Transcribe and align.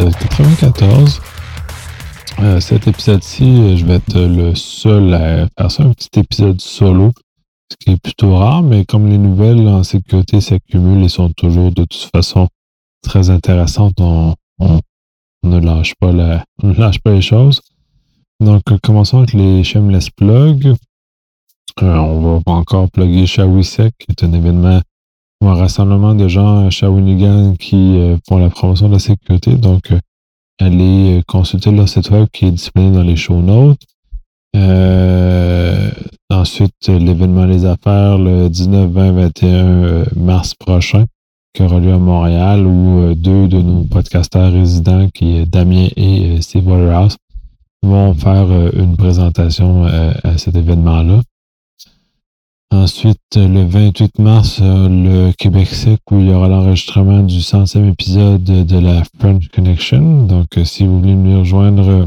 l'épisode 0.00 0.16
94. 0.16 1.20
Euh, 2.40 2.60
cet 2.60 2.86
épisode-ci, 2.86 3.76
je 3.76 3.84
vais 3.84 3.94
être 3.94 4.18
le 4.18 4.54
seul 4.54 5.12
à 5.12 5.48
faire 5.48 5.70
ça, 5.70 5.82
un 5.82 5.92
petit 5.92 6.20
épisode 6.20 6.60
solo, 6.60 7.12
ce 7.70 7.76
qui 7.76 7.92
est 7.92 8.02
plutôt 8.02 8.36
rare, 8.36 8.62
mais 8.62 8.84
comme 8.84 9.08
les 9.08 9.18
nouvelles 9.18 9.66
en 9.68 9.82
sécurité 9.82 10.40
s'accumulent 10.40 11.04
et 11.04 11.08
sont 11.08 11.30
toujours 11.30 11.70
de 11.72 11.84
toute 11.84 12.10
façon 12.14 12.48
très 13.02 13.30
intéressantes, 13.30 14.00
on, 14.00 14.34
ne 15.42 15.58
lâche 15.58 15.94
pas 15.98 16.12
la, 16.12 16.44
on 16.62 16.72
lâche 16.72 17.00
pas 17.00 17.12
les 17.12 17.22
choses. 17.22 17.60
Donc, 18.40 18.62
commençons 18.82 19.18
avec 19.18 19.34
les 19.34 19.64
Shameless 19.64 20.10
Plug. 20.10 20.74
Euh, 21.82 21.96
on 21.96 22.38
va 22.38 22.52
encore 22.52 22.90
plugger 22.90 23.26
Shawisec, 23.26 23.94
qui 23.98 24.06
est 24.10 24.24
un 24.24 24.32
événement 24.32 24.80
un 25.48 25.54
rassemblement 25.54 26.14
de 26.14 26.28
gens 26.28 26.66
à 26.66 26.70
Shawinigan 26.70 27.54
qui 27.58 27.98
euh, 27.98 28.16
font 28.28 28.38
la 28.38 28.50
promotion 28.50 28.88
de 28.88 28.94
la 28.94 28.98
sécurité. 28.98 29.54
Donc, 29.54 29.90
euh, 29.90 29.98
allez 30.60 31.18
euh, 31.18 31.22
consulter 31.26 31.70
leur 31.70 31.88
site 31.88 32.10
web 32.10 32.28
qui 32.32 32.46
est 32.46 32.50
disponible 32.50 32.96
dans 32.96 33.02
les 33.02 33.16
show 33.16 33.40
notes. 33.40 33.80
ensuite, 36.30 36.88
l'événement 36.88 37.46
Les 37.46 37.64
Affaires 37.64 38.18
le 38.18 38.48
19, 38.48 38.90
20, 38.90 39.12
21 39.12 40.04
mars 40.16 40.54
prochain 40.54 41.04
qui 41.52 41.62
aura 41.62 41.80
lieu 41.80 41.92
à 41.92 41.98
Montréal 41.98 42.64
où 42.64 43.14
deux 43.14 43.48
de 43.48 43.60
nos 43.60 43.84
podcasteurs 43.84 44.52
résidents, 44.52 45.08
qui 45.12 45.38
est 45.38 45.46
Damien 45.46 45.88
et 45.96 46.40
Steve 46.42 46.68
Waterhouse, 46.68 47.16
vont 47.82 48.14
faire 48.14 48.46
une 48.74 48.96
présentation 48.96 49.84
à 49.84 50.38
cet 50.38 50.54
événement-là. 50.54 51.22
Ensuite, 52.72 53.18
le 53.34 53.64
28 53.64 54.20
mars, 54.20 54.60
euh, 54.62 54.88
le 54.88 55.32
Québec 55.32 55.66
Sec, 55.66 56.00
où 56.12 56.20
il 56.20 56.28
y 56.28 56.32
aura 56.32 56.46
l'enregistrement 56.46 57.20
du 57.24 57.42
centième 57.42 57.88
épisode 57.88 58.44
de 58.44 58.78
la 58.78 59.02
French 59.18 59.48
Connection. 59.48 60.24
Donc, 60.26 60.56
euh, 60.56 60.64
si 60.64 60.86
vous 60.86 61.00
voulez 61.00 61.14
nous 61.14 61.40
rejoindre 61.40 61.88
euh, 61.88 62.06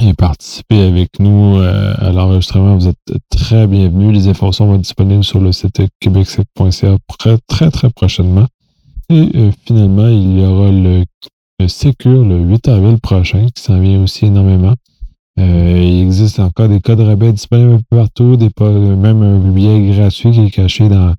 et 0.00 0.14
participer 0.14 0.80
avec 0.80 1.20
nous 1.20 1.60
à 1.60 2.10
l'enregistrement, 2.10 2.76
vous 2.76 2.88
êtes 2.88 3.18
très 3.30 3.68
bienvenus. 3.68 4.12
Les 4.12 4.28
informations 4.28 4.66
vont 4.66 4.74
être 4.74 4.80
disponibles 4.80 5.22
sur 5.22 5.38
le 5.38 5.52
site 5.52 5.80
québecsec.ca 6.00 6.96
très, 7.18 7.38
très, 7.46 7.70
très 7.70 7.90
prochainement. 7.90 8.46
Et 9.10 9.50
finalement, 9.64 10.08
il 10.08 10.40
y 10.40 10.44
aura 10.44 10.72
le, 10.72 11.04
le 11.60 11.68
Secure 11.68 12.24
le 12.24 12.40
8 12.40 12.66
avril 12.66 12.98
prochain, 12.98 13.46
qui 13.54 13.62
s'en 13.62 13.78
vient 13.78 14.02
aussi 14.02 14.26
énormément. 14.26 14.74
Euh, 15.38 15.82
il 15.82 16.02
existe 16.02 16.38
encore 16.40 16.68
des 16.68 16.80
codes 16.80 17.00
rabais 17.00 17.32
disponibles 17.32 17.74
un 17.74 17.80
peu 17.90 17.96
partout, 17.96 18.36
des, 18.36 18.50
même 18.60 19.22
un 19.22 19.38
billet 19.50 19.92
gratuit 19.94 20.30
qui 20.32 20.40
est 20.40 20.50
caché 20.50 20.88
dans, 20.88 21.14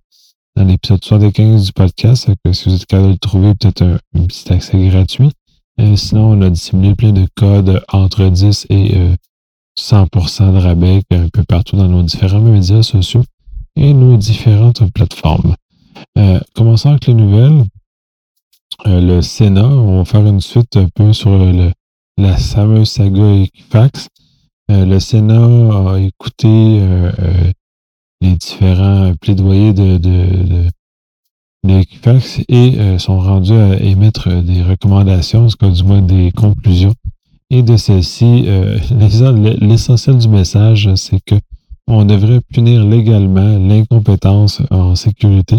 dans 0.56 0.66
l'épisode 0.66 1.04
75 1.04 1.66
du 1.66 1.74
podcast. 1.74 2.30
Que 2.46 2.54
si 2.54 2.70
vous 2.70 2.76
êtes 2.76 2.86
capable 2.86 3.08
de 3.08 3.14
le 3.14 3.18
trouver, 3.18 3.54
peut-être 3.56 3.82
un, 3.82 3.98
petit 4.26 4.54
accès 4.54 4.88
gratuit. 4.88 5.32
Euh, 5.80 5.96
sinon, 5.96 6.32
on 6.32 6.42
a 6.42 6.50
dissimulé 6.50 6.94
plein 6.94 7.12
de 7.12 7.28
codes 7.36 7.84
entre 7.92 8.26
10 8.26 8.68
et 8.70 8.96
100% 9.80 10.44
euh, 10.44 10.52
de 10.52 10.58
rabais 10.60 11.02
un 11.12 11.30
peu 11.30 11.44
partout 11.44 11.76
dans 11.76 11.88
nos 11.88 12.04
différents 12.04 12.40
médias 12.40 12.84
sociaux 12.84 13.24
et 13.76 13.94
nos 13.94 14.18
différentes 14.18 14.84
plateformes. 14.94 15.56
commençons 16.54 16.90
avec 16.90 17.08
les 17.08 17.16
nouvelles. 17.16 17.66
le 18.86 19.22
Sénat, 19.22 19.66
on 19.66 19.98
va 19.98 20.06
faire 20.06 20.24
une 20.28 20.42
suite 20.42 20.78
un 20.78 20.88
peu 20.94 21.12
sur 21.14 21.32
le, 21.32 21.72
la 22.18 22.38
fameuse 22.38 22.90
saga 22.90 23.34
Equifax. 23.34 24.08
Euh, 24.72 24.86
le 24.86 25.00
Sénat 25.00 25.94
a 25.94 26.00
écouté 26.00 26.48
euh, 26.48 27.12
euh, 27.20 27.52
les 28.22 28.36
différents 28.36 29.14
plaidoyers 29.20 29.74
de, 29.74 30.70
Equifax 31.68 32.42
et 32.50 33.00
sont 33.00 33.20
rendus 33.20 33.54
à 33.54 33.78
émettre 33.80 34.30
des 34.44 34.62
recommandations, 34.62 35.46
en 35.46 35.48
tout 35.48 35.58
cas 35.58 35.70
du 35.70 35.84
moins 35.84 36.02
des 36.02 36.32
conclusions. 36.32 36.94
Et 37.50 37.64
de 37.64 37.78
celles-ci, 37.78 38.46
l'essentiel 39.62 40.18
du 40.18 40.28
message, 40.28 40.94
c'est 40.96 41.24
que 41.24 41.36
on 41.88 42.06
devrait 42.06 42.42
punir 42.42 42.84
légalement 42.84 43.58
l'incompétence 43.58 44.62
en 44.72 44.96
sécurité. 44.96 45.58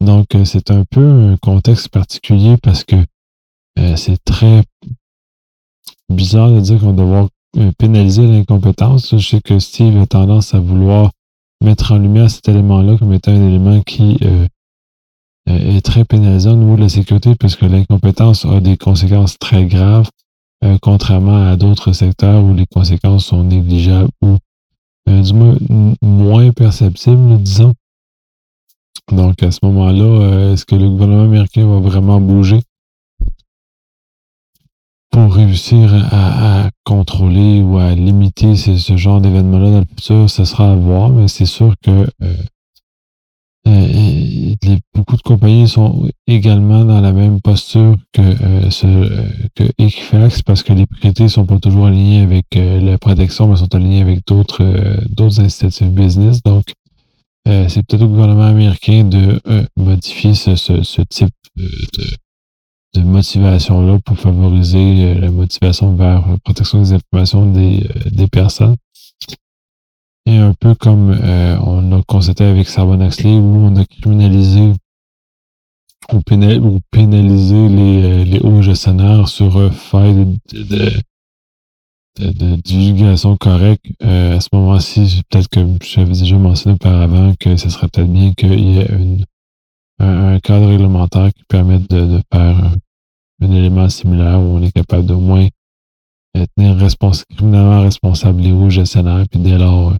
Donc, 0.00 0.28
c'est 0.44 0.70
un 0.70 0.84
peu 0.84 1.04
un 1.04 1.36
contexte 1.36 1.88
particulier 1.88 2.56
parce 2.62 2.84
que 2.84 2.96
c'est 3.96 4.22
très 4.24 4.62
bizarre 6.12 6.50
de 6.50 6.60
dire 6.60 6.80
qu'on 6.80 6.92
doit 6.92 7.28
euh, 7.58 7.70
pénaliser 7.76 8.26
l'incompétence. 8.26 9.14
Je 9.16 9.28
sais 9.28 9.40
que 9.40 9.58
Steve 9.58 9.98
a 9.98 10.06
tendance 10.06 10.54
à 10.54 10.60
vouloir 10.60 11.10
mettre 11.62 11.92
en 11.92 11.98
lumière 11.98 12.30
cet 12.30 12.48
élément-là 12.48 12.96
comme 12.96 13.12
étant 13.12 13.32
un 13.32 13.46
élément 13.46 13.80
qui 13.82 14.16
euh, 14.22 14.46
euh, 15.50 15.76
est 15.76 15.82
très 15.82 16.04
pénalisant 16.04 16.52
au 16.52 16.56
niveau 16.56 16.76
de 16.76 16.82
la 16.82 16.88
sécurité 16.88 17.34
parce 17.34 17.56
que 17.56 17.66
l'incompétence 17.66 18.46
a 18.46 18.60
des 18.60 18.78
conséquences 18.78 19.38
très 19.38 19.66
graves, 19.66 20.08
contrairement 20.80 21.48
à 21.48 21.56
d'autres 21.56 21.92
secteurs 21.92 22.42
où 22.44 22.54
les 22.54 22.66
conséquences 22.66 23.26
sont 23.26 23.42
négligeables 23.42 24.10
ou 24.22 24.38
du 25.08 25.34
moins 25.34 25.56
moins 26.00 26.52
perceptibles, 26.52 27.42
disons. 27.42 27.74
Donc 29.10 29.42
à 29.42 29.50
ce 29.50 29.58
moment-là, 29.64 30.52
est-ce 30.52 30.64
que 30.64 30.76
le 30.76 30.88
gouvernement 30.88 31.24
américain 31.24 31.66
va 31.66 31.80
vraiment 31.80 32.20
bouger? 32.20 32.60
Pour 35.12 35.34
réussir 35.34 35.92
à, 36.10 36.70
contrôler 36.84 37.62
ou 37.62 37.78
à 37.78 37.94
limiter 37.94 38.56
ce, 38.56 38.96
genre 38.96 39.20
d'événements-là 39.20 39.70
dans 39.70 39.80
le 39.80 39.86
futur, 39.86 40.28
ce 40.28 40.44
sera 40.44 40.72
à 40.72 40.74
voir, 40.74 41.10
mais 41.10 41.28
c'est 41.28 41.46
sûr 41.46 41.74
que 41.82 42.08
euh, 42.22 42.34
euh, 43.68 44.76
beaucoup 44.94 45.16
de 45.16 45.22
compagnies 45.22 45.68
sont 45.68 46.08
également 46.26 46.84
dans 46.84 47.00
la 47.00 47.12
même 47.12 47.40
posture 47.40 47.96
que, 48.12 48.22
euh, 48.22 49.28
que 49.54 49.64
Equifax 49.78 50.42
parce 50.42 50.62
que 50.62 50.72
les 50.72 50.86
priorités 50.86 51.28
sont 51.28 51.46
pas 51.46 51.58
toujours 51.58 51.86
alignées 51.86 52.22
avec 52.22 52.46
la 52.54 52.98
protection, 52.98 53.46
mais 53.46 53.56
sont 53.56 53.74
alignées 53.74 54.00
avec 54.00 54.26
d'autres 54.26 54.64
d'autres 55.10 55.40
incitatifs 55.40 55.88
business. 55.88 56.42
Donc, 56.42 56.64
c'est 57.44 57.82
peut-être 57.86 58.02
au 58.02 58.08
gouvernement 58.08 58.46
américain 58.46 59.04
de 59.04 59.40
modifier 59.76 60.34
ce, 60.34 60.56
ce 60.56 61.02
type 61.02 61.34
de, 61.56 61.68
de 62.94 63.00
motivation-là 63.02 63.98
pour 64.04 64.18
favoriser 64.18 65.04
euh, 65.04 65.20
la 65.20 65.30
motivation 65.30 65.94
vers 65.96 66.26
la 66.28 66.36
protection 66.38 66.82
des 66.82 66.92
informations 66.92 67.50
des, 67.50 67.84
euh, 67.84 68.10
des 68.10 68.26
personnes. 68.26 68.76
Et 70.26 70.36
un 70.36 70.54
peu 70.54 70.74
comme 70.74 71.10
euh, 71.10 71.58
on 71.60 71.98
a 71.98 72.02
constaté 72.02 72.44
avec 72.44 72.68
Sarban 72.68 73.00
Axley, 73.00 73.34
où 73.34 73.56
on 73.56 73.76
a 73.76 73.84
criminalisé 73.84 74.72
ou, 76.12 76.20
pénalisé 76.90 77.68
les, 77.68 78.24
les 78.24 78.40
hauts 78.40 78.60
gestionnaires 78.60 79.28
sur 79.28 79.72
faire 79.72 80.12
de, 80.12 80.26
de, 80.52 82.32
de, 82.32 82.56
divulgation 82.56 83.36
correcte. 83.36 83.86
à 84.00 84.40
ce 84.40 84.48
moment-ci, 84.52 85.22
peut-être 85.30 85.48
que 85.48 85.60
j'avais 85.84 86.12
déjà 86.12 86.36
mentionné 86.36 86.74
auparavant 86.74 87.34
que 87.38 87.56
ce 87.56 87.70
serait 87.70 87.88
peut-être 87.88 88.12
bien 88.12 88.32
qu'il 88.34 88.60
y 88.60 88.78
ait 88.80 88.88
une, 88.92 89.24
un, 90.02 90.40
cadre 90.40 90.68
réglementaire 90.68 91.32
qui 91.32 91.44
permette 91.48 91.88
de, 91.90 92.20
faire 92.32 92.72
un, 93.40 93.52
élément 93.52 93.88
similaire 93.88 94.40
où 94.40 94.56
on 94.56 94.62
est 94.62 94.72
capable 94.72 95.06
d'au 95.06 95.18
moins 95.18 95.48
tenir 96.56 96.76
criminellement 97.36 97.82
responsable 97.82 98.40
les 98.40 98.52
hauts 98.52 98.70
gestionnaires, 98.70 99.24
puis 99.30 99.40
dès 99.40 99.58
lors, 99.58 99.94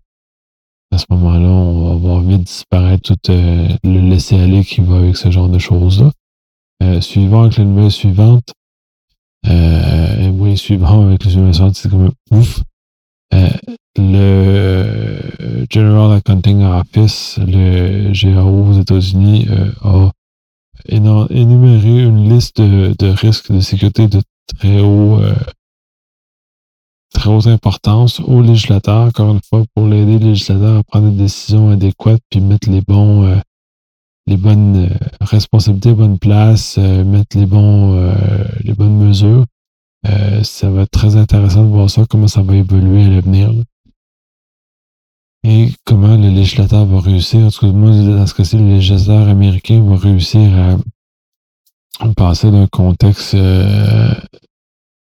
à 0.92 0.98
ce 0.98 1.04
moment-là, 1.10 1.48
on 1.48 1.88
va 1.88 1.94
voir 1.96 2.20
vite 2.20 2.44
disparaître 2.44 3.14
tout 3.14 3.32
euh, 3.32 3.68
le 3.84 4.00
laisser-aller 4.00 4.64
qui 4.64 4.80
va 4.80 4.98
avec 4.98 5.16
ce 5.16 5.30
genre 5.30 5.48
de 5.48 5.58
choses-là. 5.58 6.10
Euh, 6.82 7.00
suivant 7.00 7.42
avec 7.42 7.56
la 7.58 7.64
nouvelle 7.64 7.90
suivante, 7.90 8.52
euh, 9.48 10.30
oui, 10.30 10.56
suivant 10.56 11.06
avec 11.06 11.24
la 11.24 11.34
nouvelle 11.34 11.54
suivante, 11.54 11.76
c'est 11.76 11.90
comme 11.90 12.10
ouf. 12.30 12.62
Euh, 13.32 13.48
le 13.96 15.66
General 15.70 16.12
Accounting 16.12 16.62
Office, 16.64 17.38
le 17.38 18.12
GAO 18.12 18.70
aux 18.70 18.80
États-Unis, 18.80 19.46
euh, 19.50 19.70
a 19.82 20.10
énuméré 20.88 22.02
une 22.02 22.28
liste 22.28 22.60
de, 22.60 23.08
risques 23.08 23.52
de 23.52 23.60
sécurité 23.60 24.08
de 24.08 24.22
très 24.58 24.80
haut 24.80 25.18
euh, 25.20 25.34
très 27.14 27.30
haute 27.30 27.46
importance 27.46 28.20
aux 28.20 28.40
législateurs, 28.40 29.06
encore 29.06 29.32
une 29.32 29.40
fois, 29.48 29.64
pour 29.74 29.86
aider 29.92 30.18
les 30.18 30.30
législateurs 30.30 30.78
à 30.78 30.82
prendre 30.82 31.10
des 31.10 31.16
décisions 31.24 31.70
adéquates 31.70 32.22
puis 32.30 32.40
mettre 32.40 32.70
les 32.70 32.80
bons 32.80 33.40
les 34.26 34.36
bonnes 34.36 34.88
responsabilités 35.20 35.90
à 35.90 35.94
bonne 35.94 36.18
place, 36.18 36.78
mettre 36.78 37.36
les 37.36 37.46
bons 37.46 38.12
les 38.64 38.72
bonnes 38.72 38.96
mesures. 38.96 39.44
Ça 40.42 40.70
va 40.70 40.82
être 40.82 40.90
très 40.90 41.16
intéressant 41.16 41.62
de 41.62 41.68
voir 41.68 41.88
ça, 41.88 42.04
comment 42.08 42.28
ça 42.28 42.42
va 42.42 42.56
évoluer 42.56 43.04
à 43.04 43.08
l'avenir 43.08 43.52
et 45.44 45.70
comment 45.84 46.16
le 46.16 46.28
législateur 46.28 46.86
va 46.86 47.00
réussir, 47.00 47.40
en 47.40 47.50
tout 47.50 47.66
cas, 47.66 47.72
moi, 47.72 47.90
dans 47.90 48.26
ce 48.26 48.34
cas-ci, 48.34 48.58
le 48.58 48.68
législateur 48.68 49.26
américain 49.26 49.82
va 49.82 49.96
réussir 49.96 50.76
à 51.98 52.08
passer 52.16 52.50
d'un 52.50 52.68
contexte 52.68 53.34
euh, 53.34 54.14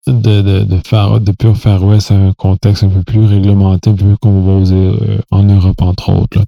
de, 0.08 0.42
de, 0.42 0.64
de, 0.64 1.32
pur 1.32 1.56
Far 1.56 1.84
à 1.84 2.14
un 2.14 2.34
contexte 2.34 2.84
un 2.84 2.90
peu 2.90 3.04
plus 3.04 3.26
réglementé, 3.26 3.92
un 3.92 3.96
peu 3.96 4.18
comme 4.18 4.38
on 4.38 4.42
va 4.42 4.54
oser 4.54 4.76
euh, 4.76 5.20
en 5.32 5.44
Europe, 5.44 5.82
entre 5.82 6.12
autres. 6.12 6.44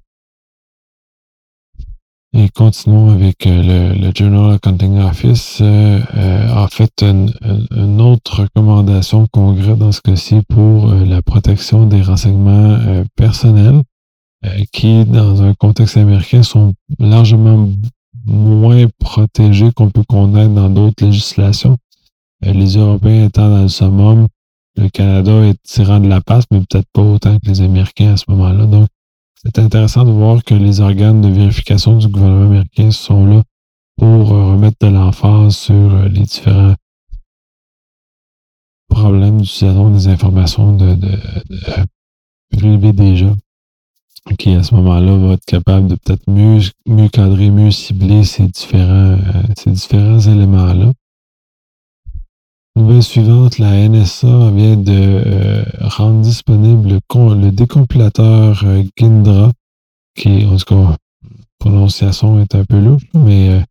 Et 2.38 2.50
continuons 2.50 3.12
avec 3.12 3.48
euh, 3.48 3.94
le, 3.94 4.12
Journal 4.14 4.56
Accounting 4.56 5.00
Office 5.00 5.62
a 5.62 6.68
fait 6.70 7.02
une, 7.02 7.32
autre 8.02 8.42
recommandation 8.42 9.24
au 9.24 9.28
Congrès 9.28 9.78
dans 9.78 9.94
ce 9.94 10.02
cas-ci 10.02 10.42
pour 10.50 10.88
la 10.94 11.22
protection 11.22 11.86
des 11.86 12.02
renseignements 12.02 13.04
personnels 13.16 13.82
qui, 14.74 15.06
dans 15.06 15.42
un 15.42 15.54
contexte 15.54 15.96
américain, 15.96 16.44
sont 16.44 16.74
largement 17.00 17.70
moins 18.26 18.88
protégés 19.00 19.72
qu'on 19.72 19.90
peut 19.90 20.04
connaître 20.04 20.54
dans 20.54 20.70
d'autres 20.70 21.06
législations. 21.06 21.78
les 22.42 22.78
Européens 22.78 23.28
étant 23.28 23.50
dans 23.50 23.64
le 23.64 23.70
summum, 23.70 24.28
le 24.78 24.90
Canada 24.90 25.32
est 25.46 25.62
tirant 25.64 26.00
de 26.00 26.08
la 26.08 26.22
passe, 26.22 26.46
mais 26.52 26.60
peut-être 26.60 26.90
pas 26.92 27.02
autant 27.02 27.38
que 27.40 27.48
les 27.48 27.62
Américains 27.62 28.14
à 28.14 28.18
ce 28.18 28.26
moment-là. 28.30 28.66
Donc, 28.66 28.88
c'est 29.36 29.60
intéressant 29.60 30.06
de 30.06 30.12
voir 30.12 30.44
que 30.44 30.56
les 30.56 30.80
organes 30.80 31.22
de 31.22 31.30
vérification 31.30 31.98
du 31.98 32.08
gouvernement 32.08 32.48
américain 32.48 32.90
sont 32.92 33.26
là 33.26 33.44
pour 33.98 34.34
euh, 34.34 34.54
remettre 34.54 34.78
de 34.82 34.88
l'emphase 34.88 35.56
sur 35.56 35.76
euh, 35.76 36.08
les 36.08 36.22
différents 36.22 36.76
problèmes 38.90 39.42
d'utilisation 39.42 39.92
des 39.92 40.08
informations 40.08 40.76
de, 40.76 40.96
de, 40.96 41.12
gens 43.16 43.36
qui 44.40 44.56
à 44.56 44.64
ce 44.64 44.74
moment-là 44.76 45.18
va 45.18 45.34
être 45.34 45.46
capable 45.46 45.88
de 45.88 45.96
peut-être 45.96 46.28
mieux, 46.28 46.60
mieux 46.88 47.10
cadrer, 47.10 47.52
mieux 47.52 47.72
cibler 47.72 48.24
ces 48.24 48.48
différents, 48.48 49.20
euh, 49.20 49.44
ces 49.58 49.72
différents 49.72 50.20
éléments-là. 50.20 50.94
Nouvelle 52.78 53.04
suivante, 53.04 53.58
la 53.58 53.88
NSA 53.88 54.52
vient 54.52 54.76
de 54.76 54.92
euh, 54.92 55.64
rendre 55.80 56.20
disponible 56.20 56.90
le, 56.90 57.52
décompilateur 57.52 58.64
euh, 58.66 58.84
Gindra, 58.98 59.54
qui, 60.14 60.46
en 60.46 60.58
tout 60.58 60.66
cas, 60.66 60.98
prononciation 61.58 62.42
est 62.42 62.54
un 62.54 62.66
peu 62.66 62.78
louche, 62.78 63.04
mais 63.14 63.62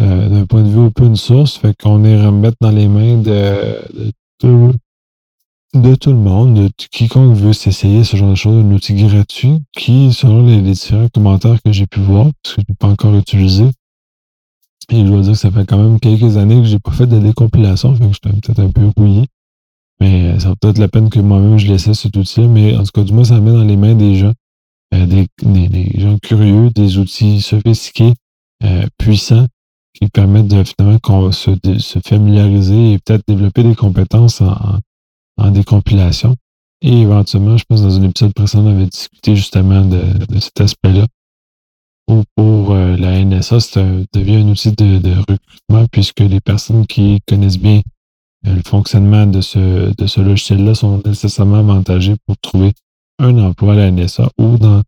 euh, 0.00 0.28
d'un 0.28 0.46
point 0.46 0.62
de 0.62 0.68
vue 0.68 0.86
open 0.86 1.16
source, 1.16 1.56
fait 1.56 1.74
qu'on 1.76 2.04
est 2.04 2.24
remettre 2.24 2.58
dans 2.60 2.70
les 2.70 2.86
mains 2.86 3.18
de, 3.18 4.12
tout, 4.38 4.72
le 5.74 6.14
monde, 6.14 6.54
de 6.54 6.70
quiconque 6.92 7.34
veut 7.34 7.52
s'essayer 7.52 8.04
ce 8.04 8.16
genre 8.16 8.30
de 8.30 8.36
choses, 8.36 8.64
un 8.64 8.70
outil 8.70 8.94
gratuit 8.94 9.64
qui, 9.72 10.12
selon 10.12 10.46
les, 10.46 10.60
les 10.60 10.72
différents 10.74 11.08
commentaires 11.08 11.60
que 11.60 11.72
j'ai 11.72 11.88
pu 11.88 11.98
voir, 11.98 12.26
parce 12.44 12.54
que 12.54 12.62
je 12.62 12.66
n'ai 12.72 12.76
pas 12.76 12.86
encore 12.86 13.16
utilisé, 13.16 13.64
et 14.92 15.04
je 15.04 15.10
dois 15.10 15.22
dire 15.22 15.32
que 15.32 15.38
ça 15.38 15.50
fait 15.50 15.64
quand 15.64 15.78
même 15.78 15.98
quelques 16.00 16.36
années 16.36 16.60
que 16.60 16.66
j'ai 16.66 16.78
pas 16.78 16.92
fait 16.92 17.06
de 17.06 17.18
décompilation, 17.18 17.94
fait 17.94 18.06
que 18.06 18.12
j'étais 18.12 18.30
peut-être 18.30 18.58
un 18.60 18.70
peu 18.70 18.90
rouillé. 18.96 19.26
Mais 20.00 20.38
ça 20.40 20.48
vaut 20.48 20.56
peut-être 20.56 20.78
la 20.78 20.88
peine 20.88 21.10
que 21.10 21.20
moi-même 21.20 21.58
je 21.58 21.68
laissais 21.68 21.94
cet 21.94 22.16
outil-là. 22.16 22.48
Mais 22.48 22.76
en 22.76 22.82
tout 22.82 22.90
cas, 22.92 23.02
du 23.02 23.12
moins, 23.12 23.24
ça 23.24 23.40
met 23.40 23.52
dans 23.52 23.64
les 23.64 23.76
mains 23.76 23.94
des 23.94 24.16
gens, 24.16 24.32
euh, 24.94 25.06
des, 25.06 26.00
gens 26.00 26.18
curieux, 26.18 26.70
des 26.70 26.98
outils 26.98 27.40
sophistiqués, 27.40 28.14
euh, 28.64 28.86
puissants, 28.98 29.46
qui 29.94 30.08
permettent 30.08 30.48
de 30.48 30.64
finalement 30.64 31.32
se, 31.32 31.50
se 31.78 31.98
familiariser 32.00 32.94
et 32.94 32.98
peut-être 32.98 33.22
développer 33.28 33.62
des 33.62 33.74
compétences 33.74 34.40
en, 34.40 34.78
en, 35.36 35.50
décompilation. 35.50 36.34
Et 36.80 37.02
éventuellement, 37.02 37.56
je 37.56 37.64
pense 37.68 37.82
dans 37.82 38.00
un 38.00 38.02
épisode 38.02 38.34
précédent, 38.34 38.64
on 38.64 38.74
avait 38.74 38.86
discuté 38.86 39.36
justement 39.36 39.84
de 39.84 40.02
cet 40.40 40.60
aspect-là 40.60 41.06
pour 42.36 42.72
euh, 42.72 42.96
la 42.96 43.24
NSA, 43.24 43.60
ça 43.60 43.84
devient 44.12 44.36
un 44.36 44.48
outil 44.48 44.72
de, 44.72 45.10
recrutement 45.10 45.86
puisque 45.90 46.20
les 46.20 46.40
personnes 46.40 46.86
qui 46.86 47.20
connaissent 47.28 47.58
bien 47.58 47.80
euh, 48.46 48.54
le 48.54 48.62
fonctionnement 48.62 49.26
de 49.26 49.40
ce, 49.40 49.94
de 49.94 50.06
ce 50.06 50.20
logiciel-là 50.20 50.74
sont 50.74 51.02
nécessairement 51.04 51.58
avantagées 51.58 52.16
pour 52.26 52.36
trouver 52.38 52.72
un 53.18 53.38
emploi 53.38 53.74
à 53.74 53.76
la 53.76 53.90
NSA 53.90 54.28
ou 54.38 54.58
dans 54.58 54.82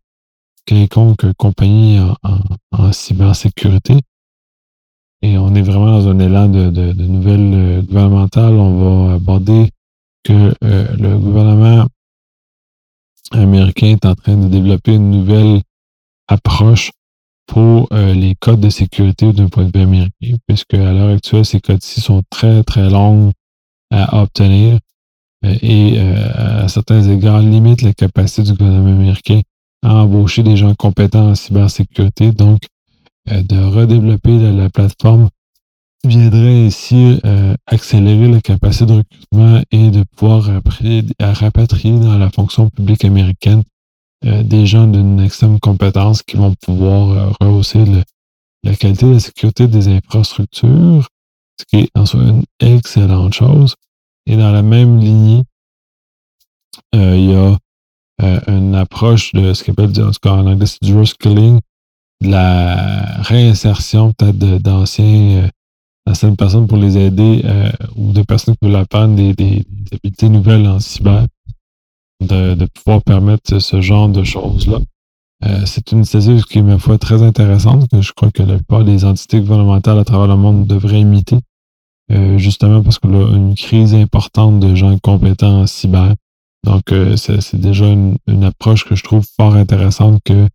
quelconque 0.65 1.31
compagnie 1.37 1.99
en, 2.23 2.91
cybersécurité. 2.91 3.99
Et 5.21 5.37
on 5.37 5.55
est 5.55 5.61
vraiment 5.61 5.99
dans 5.99 6.07
un 6.09 6.19
élan 6.19 6.49
de, 6.49 6.69
de, 6.69 7.03
nouvelles 7.03 7.53
euh, 7.53 7.81
gouvernementales. 7.81 8.53
On 8.53 9.07
va 9.07 9.13
aborder 9.15 9.69
que 10.23 10.55
le 10.61 11.17
gouvernement 11.19 11.85
américain 13.31 13.87
est 13.87 14.05
en 14.05 14.15
train 14.15 14.35
de 14.35 14.47
développer 14.47 14.95
une 14.95 15.11
nouvelle 15.11 15.61
approche 16.27 16.91
pour 17.47 17.87
euh, 17.93 18.13
les 18.13 18.35
codes 18.35 18.59
de 18.59 18.69
sécurité 18.69 19.31
d'un 19.33 19.47
point 19.47 19.65
de 19.65 19.71
vue 19.77 19.83
américain, 19.83 20.37
puisque 20.47 20.73
à 20.73 20.91
l'heure 20.91 21.15
actuelle, 21.15 21.45
ces 21.45 21.61
codes-ci 21.61 22.01
sont 22.01 22.23
très, 22.29 22.63
très 22.63 22.89
longs 22.89 23.31
à 23.91 24.21
obtenir 24.21 24.79
euh, 25.45 25.55
et 25.61 25.95
euh, 25.97 26.63
à 26.63 26.67
certains 26.67 27.03
égards 27.03 27.41
limitent 27.41 27.81
la 27.81 27.93
capacité 27.93 28.43
du 28.43 28.53
gouvernement 28.53 28.91
américain 28.91 29.41
à 29.83 29.93
embaucher 29.95 30.43
des 30.43 30.57
gens 30.57 30.73
compétents 30.73 31.29
en 31.29 31.35
cybersécurité. 31.35 32.31
Donc, 32.31 32.61
de 33.27 33.57
redévelopper 33.57 34.37
la, 34.51 34.69
plateforme 34.69 35.29
viendrait 36.03 36.67
ainsi 36.67 37.19
accélérer 37.65 38.27
la 38.27 38.39
capacité 38.39 38.85
de 38.85 38.97
recrutement 38.97 39.61
et 39.71 39.89
de 39.89 40.03
pouvoir 40.15 40.43
rapatrier 41.19 41.99
dans 41.99 42.19
la 42.19 42.29
fonction 42.29 42.69
publique 42.69 43.03
américaine 43.03 43.63
euh, 44.25 44.41
des 44.41 44.65
gens 44.65 44.87
d'une 44.87 45.19
extrême 45.19 45.59
compétence 45.59 46.23
qui 46.23 46.35
vont 46.35 46.55
pouvoir 46.55 47.09
euh, 47.11 47.31
rehausser 47.41 47.85
la 48.63 48.75
qualité 48.75 49.05
de 49.05 49.13
la 49.13 49.19
sécurité 49.19 49.67
des 49.67 49.87
infrastructures, 49.87 51.07
ce 51.59 51.65
qui 51.65 51.83
est 51.83 51.89
en 51.95 52.07
soi 52.07 52.21
une 52.21 52.43
excellente 52.59 53.35
chose. 53.35 53.75
Et 54.25 54.35
dans 54.35 54.51
la 54.51 54.63
même 54.63 54.99
lignée, 54.99 55.43
euh, 56.95 57.15
il 57.15 57.31
y 57.31 57.35
a 57.35 57.57
une 58.47 58.73
approche 58.73 59.33
de 59.33 59.53
ce 59.53 59.63
qu'on 59.63 59.73
appelle, 59.73 60.03
en 60.03 60.11
tout 60.11 60.19
cas 60.23 60.31
en 60.31 60.47
anglais, 60.47 60.65
du 60.81 60.97
reskilling, 60.97 61.59
de 62.21 62.29
la 62.29 63.21
réinsertion 63.21 64.13
peut-être 64.13 64.37
d'anciens 64.37 65.49
d'anciennes 66.07 66.37
personnes 66.37 66.65
pour 66.65 66.77
les 66.77 66.97
aider 66.97 67.43
ou 67.95 68.13
de 68.13 68.21
personnes 68.21 68.55
qui 68.55 68.67
veulent 68.67 68.77
apprendre 68.77 69.15
des, 69.15 69.33
des, 69.33 69.65
habiletés 69.91 70.29
nouvelles 70.29 70.65
en 70.65 70.79
cyber 70.79 71.25
de, 72.25 72.65
pouvoir 72.65 73.01
permettre 73.03 73.59
ce 73.59 73.81
genre 73.81 74.09
de 74.09 74.23
choses-là. 74.23 74.79
Euh, 75.45 75.65
c'est 75.65 75.91
une 75.91 75.99
initiative 75.99 76.43
qui 76.45 76.59
est, 76.59 76.63
ma 76.63 76.79
foi, 76.79 76.97
très 76.97 77.21
intéressante, 77.21 77.89
que 77.89 78.01
je 78.01 78.13
crois 78.13 78.31
que 78.31 78.43
la 78.43 78.55
plupart 78.55 78.83
des 78.83 79.05
entités 79.05 79.39
gouvernementales 79.39 79.99
à 79.99 80.05
travers 80.05 80.27
le 80.27 80.37
monde 80.37 80.65
devraient 80.65 81.01
imiter, 81.01 81.37
euh, 82.11 82.37
justement 82.37 82.81
parce 82.81 82.99
qu'on 82.99 83.13
a 83.13 83.35
une 83.35 83.55
crise 83.55 83.93
importante 83.93 84.59
de 84.59 84.75
gens 84.75 84.97
compétents 84.99 85.61
en 85.61 85.67
cyber. 85.67 86.13
Donc, 86.63 86.91
euh, 86.91 87.15
c'est 87.15 87.59
déjà 87.59 87.85
une, 87.85 88.17
approche 88.43 88.85
que 88.85 88.95
je 88.95 89.03
trouve 89.03 89.25
fort 89.37 89.55
intéressante 89.55 90.19
que 90.25 90.47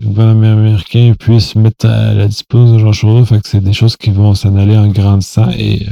le 0.00 0.06
gouvernement 0.08 0.52
américain 0.52 1.14
puisse 1.18 1.54
mettre 1.54 1.86
à 1.86 2.12
la 2.12 2.26
disposition 2.26 2.78
de 2.78 2.86
de 2.88 2.92
choses. 2.92 3.28
Fait 3.28 3.40
que 3.40 3.48
c'est 3.48 3.60
des 3.60 3.72
choses 3.72 3.96
qui 3.96 4.10
vont 4.10 4.34
s'en 4.34 4.56
aller 4.56 4.76
en 4.76 4.88
grandissant 4.88 5.50
et 5.50 5.86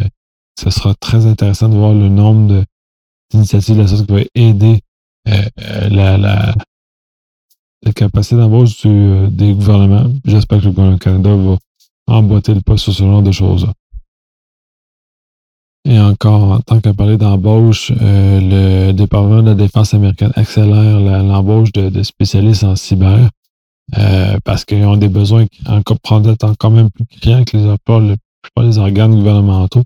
ce 0.59 0.71
sera 0.71 0.95
très 0.95 1.27
intéressant 1.27 1.69
de 1.69 1.77
voir 1.77 1.93
le 1.93 2.09
nombre 2.09 2.49
de, 2.49 2.65
initiative 3.35 3.79
la 3.79 3.87
sorte 3.87 4.07
qui 4.07 4.13
va 4.13 4.21
aider 4.35 4.81
euh, 5.29 5.49
euh, 5.61 5.89
la, 5.89 6.55
capacité 7.95 8.37
d'embauche 8.37 8.83
euh, 8.87 9.29
des 9.29 9.53
gouvernements. 9.53 10.11
J'espère 10.25 10.61
que 10.61 10.65
le 10.67 10.71
gouvernement 10.71 10.97
du 10.97 11.01
Canada 11.01 11.37
va 11.37 11.57
emboîter 12.15 12.55
le 12.55 12.61
pas 12.61 12.77
sur 12.77 12.93
ce 12.93 13.03
genre 13.03 13.23
de 13.23 13.33
choses-là. 13.33 13.73
Et 15.85 15.99
encore, 15.99 16.53
en 16.53 16.61
tant 16.61 16.81
qu'à 16.81 16.95
parler 16.95 17.17
d'embauche, 17.17 17.91
le 17.91 18.93
département 18.93 19.43
de 19.43 19.49
la 19.49 19.55
défense 19.55 19.95
américaine 19.95 20.33
accélère 20.37 21.01
l'embauche 21.23 21.73
de, 21.73 22.03
spécialistes 22.05 22.63
en 22.63 22.77
cyber 22.77 23.29
parce 24.45 24.65
qu'ils 24.65 24.85
ont 24.85 24.97
des 24.97 25.09
besoins 25.09 25.47
encore 25.67 25.99
prendre 25.99 26.37
encore 26.43 26.71
même 26.71 26.89
plus 26.91 27.05
criants 27.07 27.45
que 27.45 27.57
les 27.57 28.79
organes 28.79 29.15
gouvernementaux. 29.17 29.83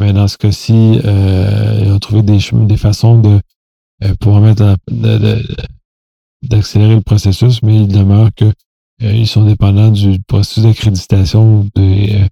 Mais 0.00 0.14
dans 0.14 0.26
ce 0.28 0.38
cas-ci, 0.38 0.98
euh, 1.04 1.82
ils 1.84 1.92
ont 1.92 1.98
trouvé 1.98 2.22
des, 2.22 2.38
des 2.52 2.76
façons 2.78 3.18
de 3.20 3.38
euh, 4.02 4.40
mettre 4.40 4.76
d'accélérer 6.42 6.94
le 6.94 7.02
processus, 7.02 7.62
mais 7.62 7.82
il 7.82 7.88
demeure 7.88 8.30
que 8.34 8.46
euh, 8.46 9.12
ils 9.12 9.28
sont 9.28 9.44
dépendants 9.44 9.90
du 9.90 10.18
processus 10.26 10.64
d'accréditation 10.64 11.68
des 11.74 12.26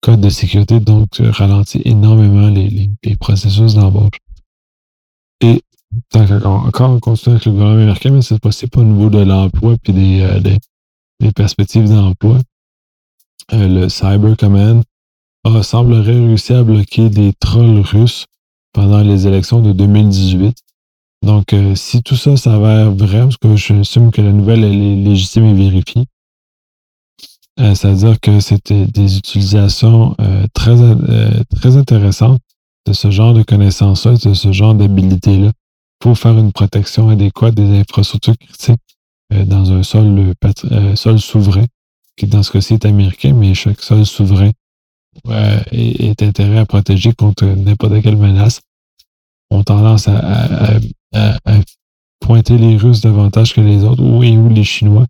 codes 0.00 0.20
de 0.20 0.28
sécurité, 0.28 0.78
donc 0.78 1.08
ralentit 1.18 1.82
énormément 1.84 2.48
les, 2.50 3.16
processus 3.16 3.74
d'embauche. 3.74 4.18
Et 5.40 5.60
encore 6.14 6.90
on 6.90 7.00
continue 7.00 7.34
avec 7.34 7.46
le 7.46 7.52
gouvernement 7.52 7.82
américain, 7.82 8.10
mais 8.12 8.22
c'est 8.22 8.38
possible 8.38 8.78
au 8.78 8.84
niveau 8.84 9.10
de 9.10 9.18
l'emploi 9.18 9.74
puis 9.82 9.92
des 9.92 11.32
perspectives 11.34 11.88
d'emploi. 11.88 12.38
le 13.50 13.88
Cyber 13.88 14.36
Command 14.36 14.84
semblerait 15.62 16.12
réussir 16.12 16.58
à 16.58 16.62
bloquer 16.62 17.08
des 17.08 17.32
trolls 17.32 17.80
russes 17.80 18.26
pendant 18.72 19.02
les 19.02 19.26
élections 19.26 19.60
de 19.60 19.72
2018. 19.72 20.56
Donc, 21.22 21.52
euh, 21.52 21.74
si 21.74 22.02
tout 22.02 22.16
ça 22.16 22.36
s'avère 22.36 22.92
vrai, 22.92 23.20
parce 23.20 23.36
que 23.36 23.56
je 23.56 24.10
que 24.10 24.22
la 24.22 24.32
nouvelle 24.32 24.64
est 24.64 24.96
légitime 24.96 25.46
et 25.46 25.54
vérifiée, 25.54 26.04
euh, 27.60 27.74
c'est-à-dire 27.74 28.20
que 28.20 28.38
c'était 28.38 28.86
des 28.86 29.18
utilisations 29.18 30.14
euh, 30.20 30.46
très, 30.54 30.76
très 31.56 31.76
intéressantes 31.76 32.40
de 32.86 32.92
ce 32.92 33.10
genre 33.10 33.34
de 33.34 33.42
connaissances-là, 33.42 34.12
de 34.12 34.34
ce 34.34 34.52
genre 34.52 34.74
d'habilité-là, 34.74 35.50
pour 35.98 36.16
faire 36.16 36.38
une 36.38 36.52
protection 36.52 37.08
adéquate 37.08 37.54
des 37.54 37.80
infrastructures 37.80 38.38
critiques 38.38 38.80
dans 39.30 39.72
un 39.72 39.82
sol, 39.82 40.32
sol 40.94 41.18
souverain, 41.18 41.66
qui 42.16 42.26
dans 42.26 42.42
ce 42.42 42.52
cas-ci 42.52 42.74
est 42.74 42.86
américain, 42.86 43.34
mais 43.34 43.52
chaque 43.54 43.80
sol 43.82 44.06
souverain 44.06 44.52
est, 45.72 46.22
intérêt 46.22 46.58
à 46.58 46.66
protéger 46.66 47.12
contre 47.12 47.44
n'importe 47.44 48.02
quelle 48.02 48.16
menace. 48.16 48.60
On 49.50 49.62
tendance 49.62 50.08
à, 50.08 50.78
pointer 52.20 52.58
les 52.58 52.76
Russes 52.76 53.00
davantage 53.00 53.54
que 53.54 53.60
les 53.60 53.84
autres, 53.84 54.02
ou, 54.02 54.22
ou 54.22 54.48
les 54.48 54.64
Chinois. 54.64 55.06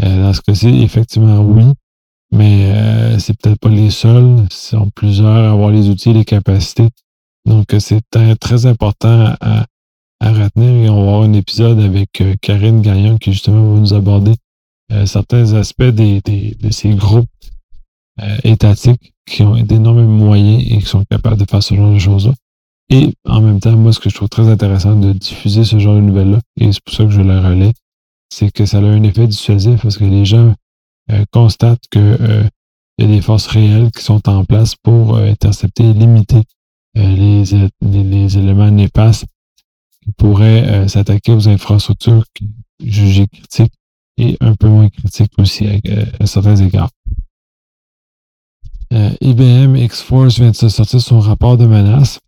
dans 0.00 0.32
ce 0.32 0.40
cas-ci, 0.40 0.68
effectivement, 0.82 1.40
oui. 1.40 1.64
Mais 2.32 2.72
euh, 2.72 3.18
c'est 3.18 3.38
peut-être 3.38 3.58
pas 3.58 3.68
les 3.68 3.90
seuls. 3.90 4.44
Ils 4.50 4.52
sont 4.52 4.90
plusieurs 4.90 5.28
à 5.28 5.50
avoir 5.50 5.70
les 5.70 5.88
outils 5.88 6.10
et 6.10 6.14
les 6.14 6.24
capacités. 6.24 6.88
Donc, 7.44 7.66
c'est 7.78 8.02
très 8.40 8.66
important 8.66 9.34
à, 9.40 9.66
retenir. 10.20 10.70
Et 10.70 10.90
on 10.90 10.96
va 10.96 11.02
avoir 11.02 11.22
un 11.22 11.32
épisode 11.34 11.78
avec 11.80 12.20
euh, 12.20 12.34
Karine 12.40 12.82
Gagnon 12.82 13.18
qui 13.18 13.32
justement 13.32 13.74
va 13.74 13.80
nous 13.80 13.94
aborder 13.94 14.34
euh, 14.92 15.06
certains 15.06 15.52
aspects 15.54 15.82
de 15.84 16.70
ces 16.70 16.90
groupes 16.94 17.28
étatiques 18.44 19.14
qui 19.26 19.42
ont 19.42 19.56
d'énormes 19.56 20.04
moyens 20.06 20.62
et 20.66 20.78
qui 20.78 20.86
sont 20.86 21.04
capables 21.04 21.36
de 21.36 21.44
faire 21.48 21.62
ce 21.62 21.74
genre 21.74 21.92
de 21.92 21.98
choses-là. 21.98 22.32
Et 22.88 23.14
en 23.24 23.40
même 23.40 23.60
temps, 23.60 23.76
moi, 23.76 23.92
ce 23.92 23.98
que 23.98 24.08
je 24.08 24.14
trouve 24.14 24.28
très 24.28 24.48
intéressant 24.48 24.94
de 24.94 25.12
diffuser 25.12 25.64
ce 25.64 25.78
genre 25.78 25.96
de 25.96 26.00
nouvelles-là, 26.00 26.38
et 26.60 26.72
c'est 26.72 26.82
pour 26.84 26.94
ça 26.94 27.04
que 27.04 27.10
je 27.10 27.20
le 27.20 27.38
relais, 27.38 27.72
c'est 28.30 28.50
que 28.50 28.64
ça 28.64 28.78
a 28.78 28.82
un 28.82 29.02
effet 29.02 29.26
dissuasif 29.26 29.82
parce 29.82 29.98
que 29.98 30.04
les 30.04 30.24
gens 30.24 30.54
euh, 31.10 31.24
constate 31.32 31.80
que 31.90 31.98
euh, 31.98 32.42
y 32.98 33.04
a 33.04 33.06
des 33.06 33.20
forces 33.20 33.46
réelles 33.46 33.90
qui 33.92 34.02
sont 34.02 34.28
en 34.28 34.44
place 34.44 34.74
pour 34.76 35.16
euh, 35.16 35.30
intercepter 35.30 35.84
et 35.84 35.92
limiter 35.92 36.42
les, 36.94 38.38
éléments 38.38 38.70
néfastes 38.70 39.26
qui 40.02 40.12
pourraient 40.12 40.88
s'attaquer 40.88 41.32
aux 41.32 41.46
infrastructures 41.46 42.24
jugées 42.82 43.26
critiques 43.26 43.74
et 44.16 44.38
un 44.40 44.54
peu 44.54 44.68
moins 44.68 44.88
critiques 44.88 45.32
aussi 45.36 45.66
à, 46.18 46.26
certains 46.26 46.56
égards. 46.56 46.88
IBM 48.92 49.76
X-Force 49.76 50.38
vient 50.38 50.50
de 50.50 50.56
sortir 50.56 51.00
son 51.00 51.20
rapport 51.20 51.56
de 51.56 51.66
menace 51.66 52.20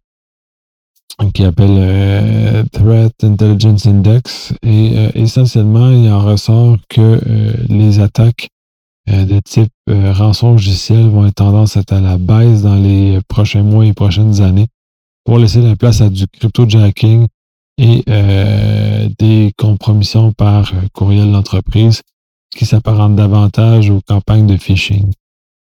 qui 1.34 1.44
appelle 1.44 2.66
Threat 2.72 3.12
Intelligence 3.24 3.86
Index 3.86 4.52
et 4.62 4.94
essentiellement 5.14 5.90
il 5.90 6.10
en 6.10 6.24
ressort 6.24 6.76
que 6.88 7.20
les 7.68 8.00
attaques 8.00 8.48
euh, 9.10 9.24
de 9.24 9.40
type 9.40 9.72
euh, 9.88 10.12
rançon 10.12 10.52
logiciel 10.52 11.08
vont 11.08 11.26
être 11.26 11.36
tendance 11.36 11.76
à 11.76 11.80
être 11.80 11.92
à 11.92 12.00
la 12.00 12.18
baisse 12.18 12.62
dans 12.62 12.74
les 12.74 13.20
prochains 13.28 13.62
mois 13.62 13.86
et 13.86 13.94
prochaines 13.94 14.42
années 14.42 14.66
pour 15.24 15.38
laisser 15.38 15.62
la 15.62 15.76
place 15.76 16.02
à 16.02 16.10
du 16.10 16.26
crypto-jacking 16.26 17.26
et 17.78 18.02
euh, 18.08 19.08
des 19.18 19.52
compromissions 19.56 20.32
par 20.32 20.72
courriel 20.92 21.32
d'entreprise 21.32 22.02
qui 22.54 22.66
s'apparentent 22.66 23.16
davantage 23.16 23.88
aux 23.88 24.00
campagnes 24.06 24.46
de 24.46 24.56
phishing. 24.56 25.12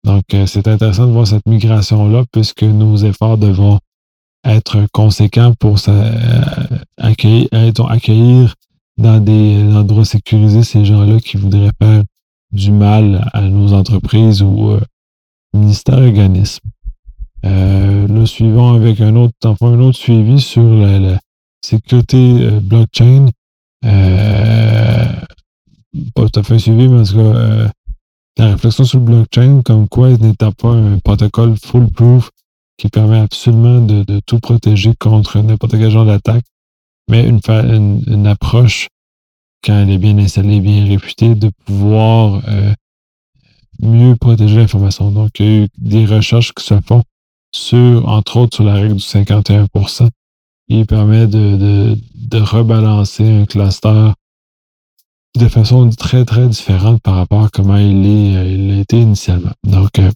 Donc, 0.06 0.24
c'est 0.46 0.68
intéressant 0.68 1.08
de 1.08 1.12
voir 1.12 1.28
cette 1.28 1.46
migration-là 1.48 2.24
puisque 2.32 2.64
nos 2.64 2.96
efforts 2.98 3.38
devront 3.38 3.80
être 4.46 4.86
conséquents 4.94 5.54
pour 5.60 5.80
accueillir, 6.98 7.50
accueillir 7.90 8.54
dans 8.98 9.20
des 9.20 9.62
endroits 9.76 10.06
sécurisés 10.06 10.64
ces 10.64 10.86
gens-là 10.86 11.20
qui 11.20 11.38
voudraient 11.38 11.72
faire 11.82 12.04
du 12.52 12.72
mal 12.72 13.30
à 13.34 13.42
nos 13.42 13.74
entreprises 13.74 14.42
ou 14.42 14.70
euh, 14.70 14.80
ministères 15.54 15.98
organismes. 15.98 16.70
Euh, 17.46 18.08
le 18.08 18.26
suivant 18.26 18.74
avec 18.74 19.02
un 19.02 19.16
autre, 19.16 19.34
enfin, 19.44 19.68
un 19.68 19.80
autre 19.80 19.98
suivi 19.98 20.40
sur 20.40 20.64
la, 20.64 21.20
sécurité 21.64 22.18
euh, 22.18 22.60
blockchain. 22.60 23.28
Euh, 23.86 25.06
pas 26.14 26.28
tout 26.30 26.40
à 26.40 26.44
fait 26.44 26.60
suivi, 26.60 26.88
parce 26.88 27.12
que 27.12 27.68
la 28.38 28.52
réflexion 28.52 28.84
sur 28.84 29.00
le 29.00 29.06
blockchain, 29.06 29.62
comme 29.64 29.88
quoi 29.88 30.10
il 30.10 30.22
n'était 30.22 30.52
pas 30.52 30.72
un 30.72 31.00
protocole 31.00 31.56
foolproof 31.58 32.32
qui 32.78 32.90
permet 32.90 33.20
absolument 33.20 33.80
de, 33.82 34.20
tout 34.26 34.40
protéger 34.40 34.94
contre 35.00 35.40
n'importe 35.40 35.74
quel 35.74 35.90
genre 35.90 36.06
d'attaque, 36.06 36.44
mais 37.10 37.28
une, 37.28 38.28
approche 38.28 38.90
quand 39.64 39.80
elle 39.80 39.92
est 39.92 39.98
bien 39.98 40.18
installée, 40.18 40.60
bien 40.60 40.86
réputée, 40.86 41.36
de 41.36 41.50
pouvoir 41.66 42.42
euh, 42.48 42.74
mieux 43.82 44.16
protéger 44.16 44.58
l'information. 44.58 45.12
Donc, 45.12 45.40
il 45.40 45.46
y 45.46 45.50
a 45.50 45.64
eu 45.64 45.68
des 45.78 46.06
recherches 46.06 46.54
qui 46.54 46.64
se 46.64 46.80
font 46.82 47.04
sur, 47.54 48.08
entre 48.08 48.38
autres, 48.38 48.56
sur 48.56 48.66
la 48.66 48.74
règle 48.74 48.96
du 48.96 49.04
51% 49.04 50.10
qui 50.70 50.84
permet 50.86 51.28
de, 51.28 51.98
rebalancer 52.34 53.24
un 53.24 53.46
cluster 53.46 54.12
de 55.40 55.48
façon 55.48 55.90
très, 55.90 56.26
très 56.26 56.48
différente 56.48 57.02
par 57.02 57.16
rapport 57.16 57.44
à 57.44 57.50
comment 57.50 57.78
il, 57.78 58.06
est, 58.06 58.54
il 58.54 58.72
a 58.72 58.80
été 58.80 59.00
initialement. 59.00 59.54
Donc, 59.64 60.00
euh, 60.00 60.12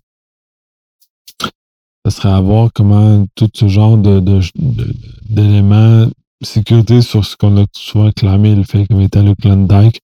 ça 2.05 2.11
serait 2.11 2.33
à 2.33 2.41
voir 2.41 2.69
comment 2.73 3.25
tout 3.35 3.49
ce 3.53 3.67
genre 3.67 3.97
de, 3.97 4.21
d'éléments 5.29 6.07
sécurité 6.41 7.01
sur 7.01 7.25
ce 7.25 7.35
qu'on 7.35 7.61
a 7.61 7.65
souvent 7.73 8.11
clamé 8.11 8.55
le 8.55 8.63
fait 8.63 8.87
comme 8.87 9.01
étant 9.01 9.23
le 9.23 9.35
Klondike 9.35 10.01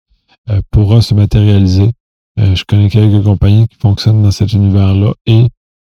euh, 0.49 0.61
pourra 0.71 1.01
se 1.01 1.13
matérialiser. 1.13 1.91
Euh, 2.39 2.55
je 2.55 2.65
connais 2.65 2.89
quelques 2.89 3.23
compagnies 3.23 3.67
qui 3.67 3.77
fonctionnent 3.79 4.21
dans 4.21 4.31
cet 4.31 4.53
univers-là 4.53 5.13
et 5.25 5.47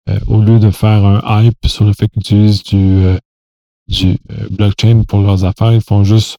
euh, 0.09 0.19
au 0.27 0.41
lieu 0.41 0.59
de 0.59 0.69
faire 0.69 1.03
un 1.03 1.43
hype 1.43 1.65
sur 1.65 1.85
le 1.85 1.93
fait 1.93 2.07
qu'ils 2.07 2.21
utilisent 2.21 2.63
du, 2.63 3.03
du 3.87 4.17
blockchain 4.51 5.03
pour 5.07 5.21
leurs 5.21 5.43
affaires, 5.43 5.73
ils 5.73 5.81
font 5.81 6.03
juste 6.03 6.37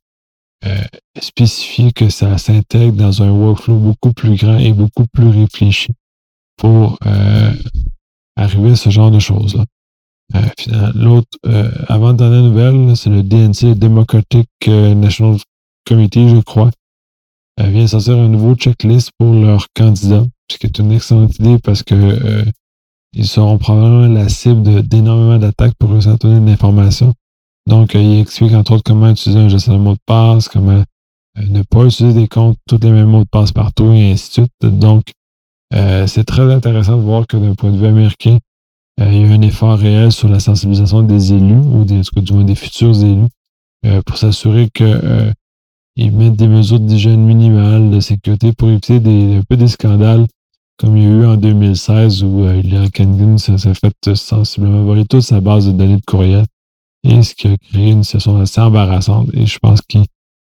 spécifier 1.20 1.92
que 1.92 2.08
ça 2.08 2.38
s'intègre 2.38 2.94
dans 2.94 3.22
un 3.22 3.30
workflow 3.30 3.76
beaucoup 3.76 4.12
plus 4.12 4.36
grand 4.36 4.58
et 4.58 4.72
beaucoup 4.72 5.06
plus 5.12 5.28
réfléchi 5.28 5.92
pour 6.56 6.98
arriver 8.36 8.72
à 8.72 8.76
ce 8.76 8.90
genre 8.90 9.10
de 9.10 9.18
choses-là. 9.18 9.64
Euh, 10.34 10.92
l'autre, 10.94 11.38
euh, 11.46 11.70
avant-dernière 11.88 12.42
nouvelle, 12.42 12.96
c'est 12.96 13.10
le 13.10 13.22
DNC, 13.22 13.78
Democratic 13.78 14.48
euh, 14.68 14.94
National 14.94 15.38
Committee, 15.86 16.28
je 16.28 16.40
crois, 16.40 16.70
euh, 17.60 17.68
vient 17.68 17.86
sortir 17.86 18.16
un 18.18 18.28
nouveau 18.28 18.54
checklist 18.54 19.10
pour 19.18 19.34
leurs 19.34 19.66
candidats, 19.74 20.24
ce 20.50 20.58
qui 20.58 20.66
est 20.66 20.78
une 20.78 20.92
excellente 20.92 21.38
idée 21.38 21.58
parce 21.58 21.82
que 21.82 22.44
ils 23.12 23.26
seront 23.26 23.56
probablement 23.56 24.12
la 24.12 24.28
cible 24.28 24.86
d'énormément 24.86 25.38
d'attaques 25.38 25.74
pour 25.78 25.88
donner 25.88 26.40
de 26.40 26.46
l'information. 26.46 27.14
Donc, 27.66 27.94
il 27.94 28.20
explique 28.20 28.52
entre 28.54 28.72
autres 28.72 28.84
comment 28.84 29.10
utiliser 29.10 29.40
un 29.40 29.48
gestionnaire 29.48 29.80
de 29.80 29.84
mot 29.84 29.94
de 29.94 30.00
passe, 30.06 30.48
comment 30.48 30.84
ne 31.36 31.62
pas 31.62 31.84
utiliser 31.84 32.20
des 32.20 32.28
comptes, 32.28 32.58
tous 32.68 32.78
les 32.82 32.90
mêmes 32.90 33.10
mots 33.10 33.24
de 33.24 33.28
passe 33.28 33.52
partout, 33.52 33.92
et 33.92 34.12
ainsi 34.12 34.28
de 34.28 34.32
suite. 34.32 34.78
Donc, 34.78 35.12
c'est 35.72 36.24
très 36.24 36.52
intéressant 36.52 36.96
de 36.96 37.02
voir 37.02 37.26
que 37.26 37.36
d'un 37.36 37.54
point 37.54 37.70
de 37.70 37.78
vue 37.78 37.86
américain, 37.86 38.38
euh, 39.00 39.12
il 39.12 39.20
y 39.20 39.24
a 39.30 39.34
un 39.34 39.42
effort 39.42 39.78
réel 39.78 40.10
sur 40.10 40.28
la 40.28 40.40
sensibilisation 40.40 41.02
des 41.02 41.34
élus, 41.34 41.58
ou 41.58 41.84
des, 41.84 42.00
du 42.16 42.32
moins 42.32 42.44
des 42.44 42.54
futurs 42.54 42.98
élus, 43.02 43.28
euh, 43.84 44.00
pour 44.02 44.16
s'assurer 44.16 44.68
qu'ils 44.72 44.86
euh, 44.86 45.32
mettent 45.98 46.36
des 46.36 46.48
mesures 46.48 46.80
d'hygiène 46.80 47.24
minimales 47.24 47.90
de 47.90 48.00
sécurité 48.00 48.52
pour 48.52 48.68
éviter 48.68 49.00
des, 49.00 49.36
un 49.36 49.42
peu 49.42 49.56
des 49.56 49.68
scandales 49.68 50.26
comme 50.78 50.96
il 50.96 51.04
y 51.04 51.06
a 51.06 51.10
eu 51.10 51.26
en 51.26 51.36
2016 51.36 52.24
où 52.24 52.44
euh, 52.44 52.60
Hillary 52.62 52.90
Clinton 52.90 53.38
s'est 53.38 53.56
fait 53.74 54.14
sensiblement 54.14 54.82
voler 54.84 55.04
toute 55.04 55.22
sa 55.22 55.40
base 55.40 55.66
de 55.66 55.72
données 55.72 55.96
de 55.96 56.04
courriel 56.06 56.44
qui 57.34 57.48
a 57.48 57.56
créé 57.56 57.90
une 57.90 58.04
situation 58.04 58.38
assez 58.40 58.60
embarrassante 58.60 59.30
et 59.34 59.46
je 59.46 59.58
pense 59.58 59.80
qu'il 59.82 60.04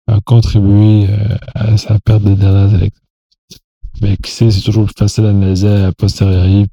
a 0.08 0.20
contribué 0.26 1.08
à 1.56 1.78
sa 1.78 2.00
perte 2.00 2.24
des 2.24 2.36
dernières 2.36 2.74
élections. 2.74 3.02
Mais 4.02 4.18
qui 4.18 4.32
sait, 4.32 4.52
c'est 4.52 4.62
toujours 4.62 4.90
facile 4.98 5.26
à 5.26 5.30
analyser 5.30 5.68
à 5.68 5.92
posteriori. 5.92 6.68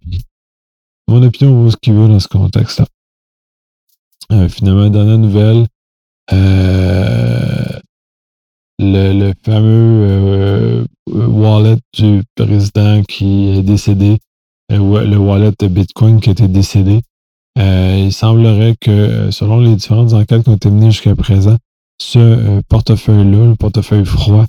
Mon 1.09 1.23
opinion 1.23 1.63
vaut 1.63 1.71
ce 1.71 1.77
qu'il 1.77 1.95
veut 1.95 2.09
dans 2.09 2.21
ce 2.21 2.29
contexte-là. 2.29 2.87
Euh, 4.31 4.49
finalement, 4.49 4.91
dernière 4.91 5.19
nouvelle, 5.19 5.67
euh, 6.33 7.79
le, 8.79 9.33
fameux 9.43 10.05
euh, 10.05 10.85
wallet 11.07 11.79
du 11.95 12.23
président 12.35 13.03
qui 13.05 13.49
est 13.49 13.63
décédé, 13.63 14.19
le 14.69 15.17
wallet 15.17 15.53
de 15.59 15.69
Bitcoin 15.69 16.21
qui 16.21 16.31
été 16.31 16.47
décédé, 16.47 17.01
il 17.59 18.13
semblerait 18.13 18.77
que, 18.81 19.31
selon 19.31 19.61
les 19.61 19.75
différentes 19.75 20.13
enquêtes 20.13 20.45
qui 20.45 20.51
ont 20.51 20.57
été 20.57 20.71
menées 20.71 20.91
jusqu'à 20.91 21.15
présent, 21.17 21.57
ce 22.01 22.61
portefeuille-là, 22.69 23.47
le 23.47 23.57
portefeuille 23.57 24.05
froid, 24.05 24.47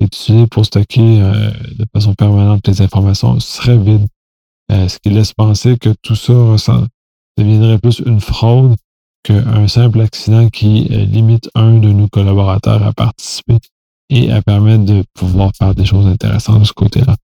est 0.00 0.04
utilisé 0.04 0.46
pour 0.46 0.64
stocker 0.64 1.18
de 1.18 1.84
façon 1.92 2.14
permanente 2.14 2.66
les 2.68 2.80
informations, 2.80 3.40
serait 3.40 3.78
vide. 3.78 4.06
Euh, 4.72 4.88
ce 4.88 4.98
qui 4.98 5.10
laisse 5.10 5.32
penser 5.32 5.76
que 5.76 5.90
tout 6.02 6.14
ça 6.14 6.32
deviendrait 7.36 7.78
plus 7.78 8.00
une 8.06 8.20
fraude 8.20 8.76
qu'un 9.22 9.68
simple 9.68 10.00
accident 10.00 10.48
qui 10.48 10.88
euh, 10.90 11.04
limite 11.04 11.50
un 11.54 11.78
de 11.78 11.92
nos 11.92 12.08
collaborateurs 12.08 12.82
à 12.82 12.92
participer 12.92 13.58
et 14.08 14.32
à 14.32 14.40
permettre 14.40 14.84
de 14.84 15.04
pouvoir 15.14 15.52
faire 15.56 15.74
des 15.74 15.84
choses 15.84 16.06
intéressantes 16.06 16.60
de 16.60 16.64
ce 16.64 16.72
côté-là. 16.72 17.16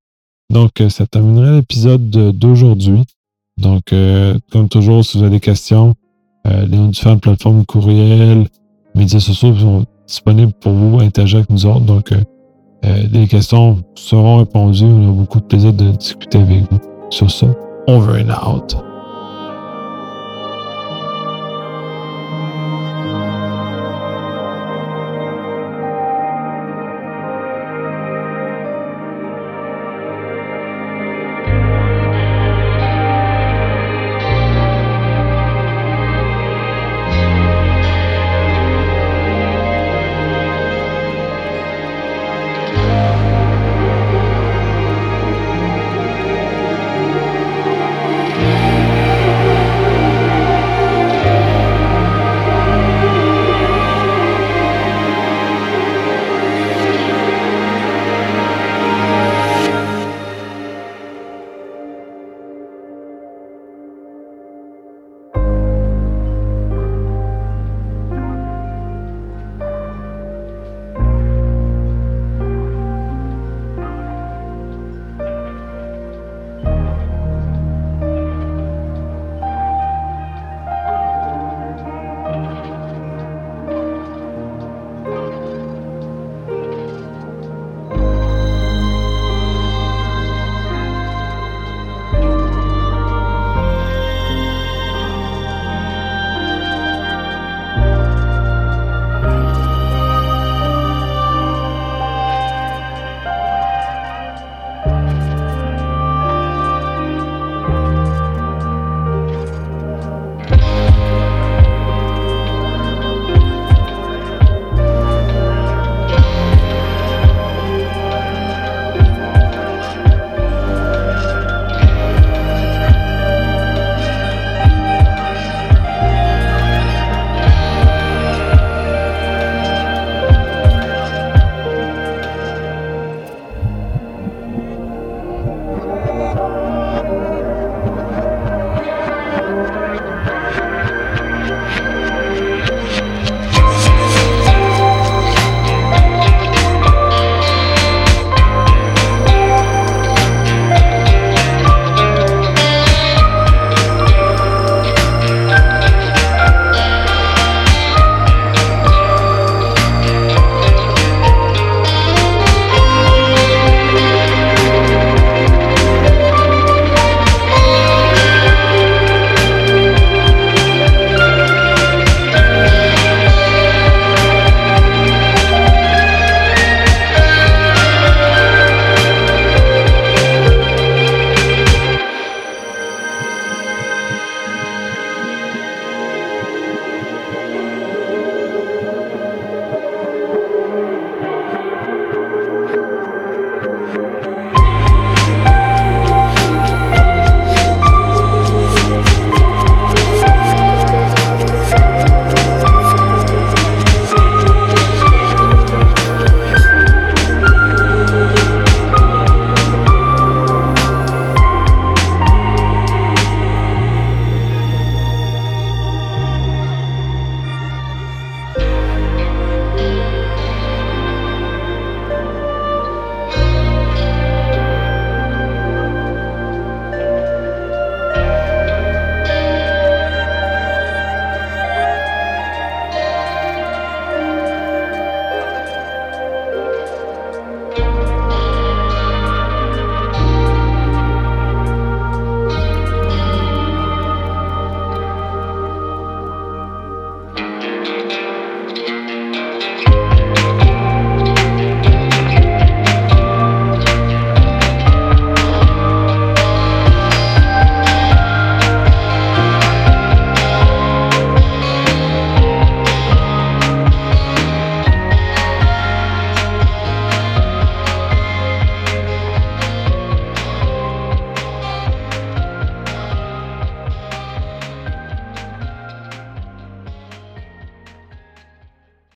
Donc, 0.51 0.81
euh, 0.81 0.91
ça 0.91 1.07
terminerait 1.07 1.57
l'épisode 1.57 2.11
d'aujourd'hui. 2.11 3.05
Donc, 3.59 3.93
comme 4.53 4.69
toujours, 4.69 5.05
si 5.05 5.19
vous 5.19 5.25
avez 5.25 5.33
des 5.33 5.41
questions, 5.41 5.95
les 6.45 6.79
différentes 6.89 7.21
plateformes 7.21 7.65
courriel, 7.67 8.47
médias 8.95 9.21
sociaux 9.21 9.55
sont 9.57 9.85
disponibles 10.07 10.53
pour 10.61 10.73
vous, 10.73 11.01
interagir 11.01 11.39
avec 11.39 11.51
nous 11.51 11.67
autres. 11.67 11.85
Donc, 11.85 12.13
des 12.83 13.27
questions 13.27 13.83
seront 13.95 14.39
répondues. 14.39 14.85
On 14.85 15.09
a 15.09 15.13
beaucoup 15.13 15.41
de 15.41 15.45
plaisir 15.45 15.73
de 15.73 15.91
discuter 15.91 16.39
avec 16.39 16.71
vous. 16.71 16.79
Sur 17.11 17.31
ça, 17.31 17.47
over 17.89 18.23
and 18.23 18.31
out. 18.31 18.88